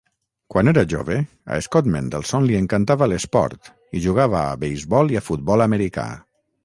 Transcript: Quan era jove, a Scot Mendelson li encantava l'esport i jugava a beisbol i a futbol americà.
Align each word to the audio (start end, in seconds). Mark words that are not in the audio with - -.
Quan 0.53 0.69
era 0.69 0.83
jove, 0.93 1.17
a 1.55 1.59
Scot 1.65 1.89
Mendelson 1.95 2.47
li 2.51 2.57
encantava 2.61 3.09
l'esport 3.11 3.69
i 3.99 4.01
jugava 4.07 4.41
a 4.47 4.57
beisbol 4.65 5.15
i 5.17 5.21
a 5.21 5.27
futbol 5.29 5.67
americà. 5.67 6.09